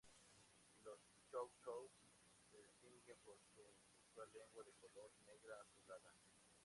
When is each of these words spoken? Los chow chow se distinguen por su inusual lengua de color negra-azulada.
Los 0.85 0.97
chow 1.29 1.47
chow 1.63 1.91
se 2.49 2.57
distinguen 2.57 3.19
por 3.23 3.37
su 3.53 3.61
inusual 3.85 4.31
lengua 4.33 4.63
de 4.63 4.73
color 4.73 5.11
negra-azulada. 5.27 6.15